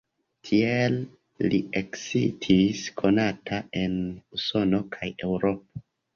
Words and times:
Tiel 0.47 0.95
li 1.53 1.59
ekestis 1.81 2.81
konata 3.03 3.61
en 3.83 4.01
Usono 4.41 4.83
kaj 4.99 5.13
Eŭropo. 5.31 5.65